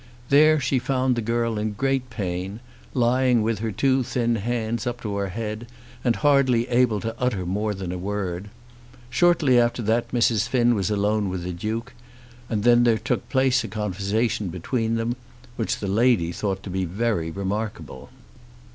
There 0.29 0.59
she 0.59 0.79
found 0.79 1.15
the 1.15 1.21
girl 1.21 1.59
in 1.59 1.73
great 1.73 2.09
pain, 2.09 2.59
lying 2.95 3.43
with 3.43 3.59
her 3.59 3.71
two 3.71 4.01
thin 4.01 4.37
hands 4.37 4.87
up 4.87 4.99
to 5.01 5.15
her 5.17 5.27
head, 5.29 5.67
and 6.03 6.15
hardly 6.15 6.67
able 6.69 6.99
to 7.01 7.15
utter 7.19 7.45
more 7.45 7.75
than 7.75 7.91
a 7.91 7.99
word. 7.99 8.49
Shortly 9.11 9.59
after 9.59 9.83
that 9.83 10.09
Mrs. 10.11 10.47
Finn 10.49 10.73
was 10.73 10.89
alone 10.89 11.29
with 11.29 11.43
the 11.43 11.53
Duke, 11.53 11.93
and 12.49 12.63
then 12.63 12.83
there 12.83 12.97
took 12.97 13.29
place 13.29 13.63
a 13.63 13.67
conversation 13.67 14.47
between 14.47 14.95
them 14.95 15.15
which 15.55 15.77
the 15.77 15.87
lady 15.87 16.31
thought 16.31 16.63
to 16.63 16.71
be 16.71 16.83
very 16.83 17.29
remarkable. 17.29 18.09